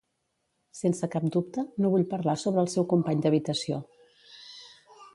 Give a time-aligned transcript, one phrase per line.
[0.77, 3.83] Sense cap dubte, no vull parlar sobre el seu company d'habitació.